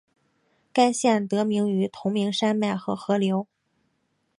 [0.73, 3.45] 该县得名于同名山脉和河流。